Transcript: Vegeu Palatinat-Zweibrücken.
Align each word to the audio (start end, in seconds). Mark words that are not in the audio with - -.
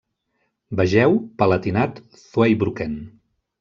Vegeu 0.79 1.19
Palatinat-Zweibrücken. 1.43 3.01